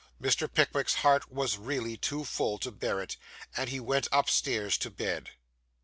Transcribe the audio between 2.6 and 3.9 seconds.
bear it, and he